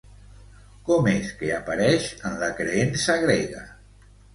Com 0.87 1.11
és 1.11 1.29
que 1.43 1.53
apareix 1.59 2.11
en 2.31 2.41
la 2.47 2.53
creença 2.59 3.23
grega? 3.29 3.67